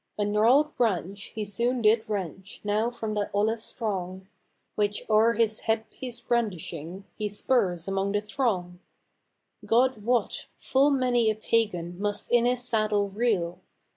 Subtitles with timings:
[0.17, 4.27] A gnarled branch he soon did wrench now from that olive strong.
[4.73, 8.79] Which o'er his headpiece brandishing, he spurs among the throng,
[9.63, 10.47] God wot!
[10.57, 13.59] full many a Pagan must in his saddle reel!